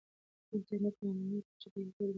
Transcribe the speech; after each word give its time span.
انټرنیټ 0.55 0.95
معلومات 1.05 1.43
په 1.47 1.53
چټکۍ 1.61 1.83
سره 1.97 2.03
رسوي. 2.05 2.09